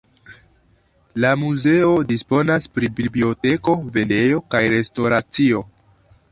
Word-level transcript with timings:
La 1.25 1.33
muzeo 1.41 1.91
disponas 2.13 2.67
pri 2.79 2.91
biblioteko, 2.97 3.77
vendejo 3.99 4.43
kaj 4.57 4.65
restoracio. 4.79 5.65